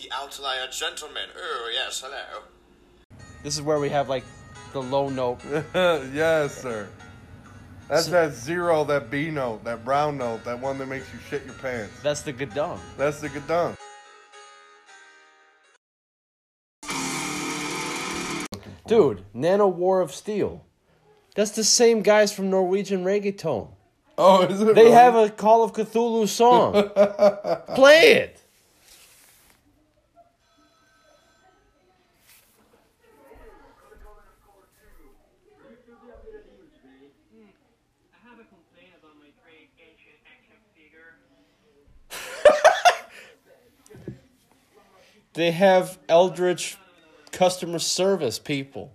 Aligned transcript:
the 0.00 0.10
outlier 0.14 0.66
gentleman. 0.70 1.28
Oh, 1.36 1.70
yes, 1.72 2.00
hello. 2.04 2.42
This 3.42 3.54
is 3.54 3.62
where 3.62 3.78
we 3.80 3.88
have 3.90 4.08
like 4.08 4.24
the 4.72 4.80
low 4.82 5.08
note. 5.08 5.40
yes, 5.74 6.60
sir. 6.60 6.88
That's 7.88 8.06
So- 8.06 8.12
that 8.12 8.32
zero, 8.32 8.84
that 8.84 9.10
B 9.10 9.30
note, 9.30 9.64
that 9.64 9.84
brown 9.84 10.16
note, 10.18 10.44
that 10.44 10.58
one 10.60 10.78
that 10.78 10.86
makes 10.86 11.12
you 11.12 11.18
shit 11.28 11.44
your 11.44 11.54
pants. 11.54 11.92
That's 12.02 12.22
the 12.22 12.32
gadung. 12.32 12.78
That's 12.96 13.20
the 13.20 13.28
gadon. 13.28 13.76
Dude, 18.86 19.24
Nanowar 19.34 20.02
of 20.02 20.12
Steel. 20.12 20.64
That's 21.36 21.52
the 21.52 21.62
same 21.62 22.02
guys 22.02 22.32
from 22.32 22.50
Norwegian 22.50 23.04
reggaeton. 23.04 23.68
Oh, 24.18 24.42
is 24.42 24.60
it? 24.60 24.64
They 24.74 24.82
really? 24.82 24.90
have 24.90 25.14
a 25.14 25.30
Call 25.30 25.62
of 25.62 25.72
Cthulhu 25.72 26.26
song. 26.26 26.72
Play 27.76 28.12
it. 28.14 28.39
Have 38.30 38.38
a 38.38 38.44
complaint 38.44 38.94
about 38.98 39.18
my 39.18 39.30
great 39.42 39.70
ancient 39.78 40.18
action 40.30 40.56
figure. 40.74 41.16
They 45.32 45.52
have 45.52 45.98
Eldritch 46.08 46.76
customer 47.30 47.78
service 47.78 48.38
people. 48.38 48.92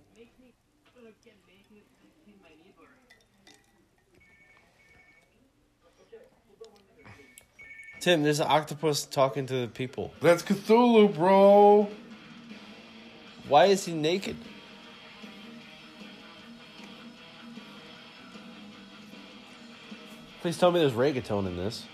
Tim, 8.00 8.22
there's 8.22 8.38
an 8.38 8.46
octopus 8.48 9.04
talking 9.04 9.46
to 9.46 9.62
the 9.62 9.66
people. 9.66 10.12
That's 10.20 10.42
Cthulhu, 10.42 11.12
bro. 11.12 11.88
Why 13.48 13.66
is 13.66 13.84
he 13.84 13.94
naked? 13.94 14.36
Please 20.46 20.58
tell 20.58 20.70
me 20.70 20.78
there's 20.78 20.92
reggaeton 20.92 21.44
in 21.48 21.56
this. 21.56 21.86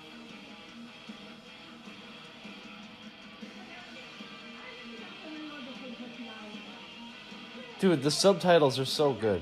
Dude, 7.81 8.03
the 8.03 8.11
subtitles 8.11 8.79
are 8.79 8.85
so 8.85 9.15
good. 9.15 9.41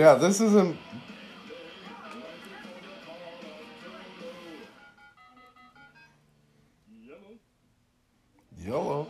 Yeah, 0.00 0.14
this 0.14 0.40
isn't. 0.40 0.78
Yellow. 8.64 9.08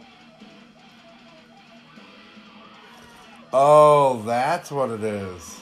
Oh, 3.52 4.20
that's 4.27 4.72
what 4.72 4.91
it 4.91 5.05
is. 5.05 5.61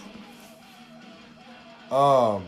Um. 1.91 2.47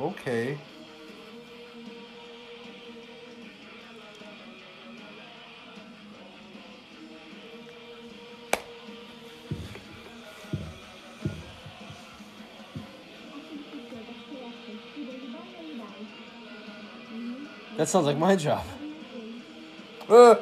Okay. 0.00 0.58
That 17.80 17.88
sounds 17.88 18.04
like 18.04 18.18
my 18.18 18.36
job. 18.36 18.62
Uh, 20.06 20.34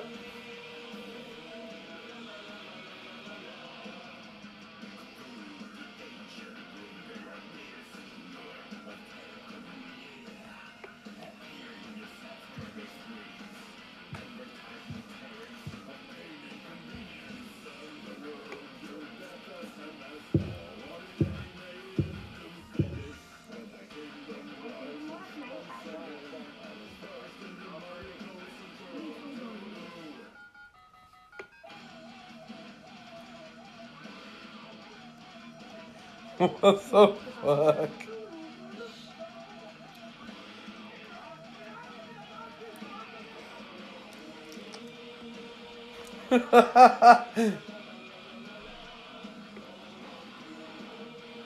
what 36.39 36.61
the 36.61 36.73
fuck? 36.75 37.19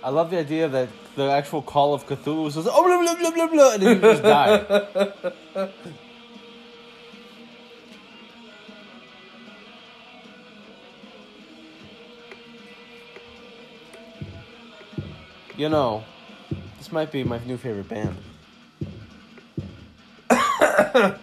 I 0.04 0.08
love 0.08 0.30
the 0.30 0.38
idea 0.38 0.68
that 0.68 0.88
the 1.14 1.30
actual 1.30 1.62
Call 1.62 1.94
of 1.94 2.06
Cthulhu 2.06 2.44
was 2.44 2.54
just, 2.54 2.68
oh, 2.70 2.82
blah, 2.82 2.98
blah, 3.02 3.14
blah, 3.14 3.30
blah, 3.30 3.46
blah, 3.46 3.74
and 3.74 3.82
then 3.82 3.96
you 3.96 4.02
just 4.02 4.22
die. 4.22 5.70
you 15.56 15.68
know, 15.68 16.04
this 16.78 16.92
might 16.92 17.12
be 17.12 17.24
my 17.24 17.38
new 17.44 17.56
favorite 17.56 17.88
band. 17.88 18.16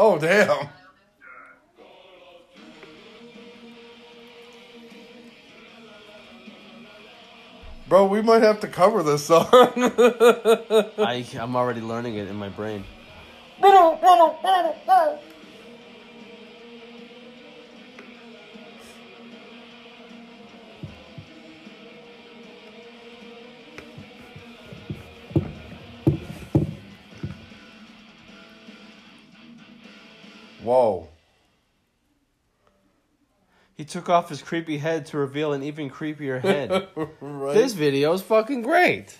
Oh, 0.00 0.16
damn. 0.16 0.68
Bro, 7.88 8.06
we 8.08 8.20
might 8.20 8.42
have 8.42 8.60
to 8.60 8.68
cover 8.68 9.02
this 9.02 9.24
song. 9.26 9.48
I, 9.52 11.24
I'm 11.38 11.56
already 11.56 11.80
learning 11.80 12.16
it 12.16 12.28
in 12.28 12.36
my 12.36 12.50
brain. 12.50 12.84
Whoa. 30.62 31.08
Took 33.88 34.08
off 34.10 34.28
his 34.28 34.42
creepy 34.42 34.78
head 34.78 35.06
to 35.06 35.18
reveal 35.18 35.52
an 35.52 35.62
even 35.62 35.88
creepier 35.90 36.40
head. 36.40 36.88
Right? 37.20 37.54
this 37.54 37.72
video 37.72 38.12
is 38.12 38.22
fucking 38.22 38.62
great. 38.62 39.16